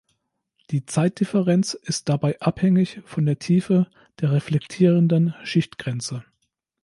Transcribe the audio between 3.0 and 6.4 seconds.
von der Tiefe der reflektierenden Schichtgrenze.